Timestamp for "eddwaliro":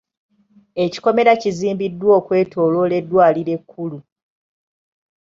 3.01-3.51